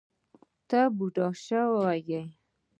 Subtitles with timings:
[0.69, 2.21] ته بوډه شوې